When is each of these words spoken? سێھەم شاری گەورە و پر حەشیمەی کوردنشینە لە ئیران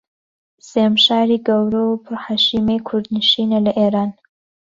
سێھەم 0.69 0.95
شاری 1.05 1.43
گەورە 1.47 1.81
و 1.87 2.01
پر 2.03 2.15
حەشیمەی 2.25 2.83
کوردنشینە 2.87 3.59
لە 3.65 3.71
ئیران 3.79 4.09